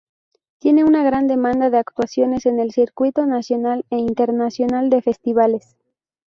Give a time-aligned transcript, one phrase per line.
[0.57, 5.75] Tiene una gran demanda de actuaciones en el circuito nacional e internacional de festivales.